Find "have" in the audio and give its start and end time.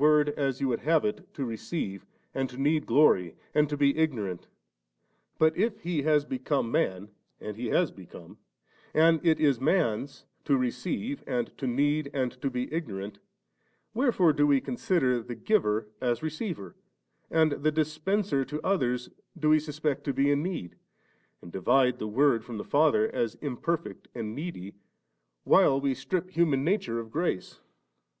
0.82-1.04